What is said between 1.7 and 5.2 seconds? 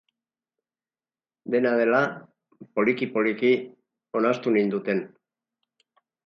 dela, poliki-poliki, onartu ninduten.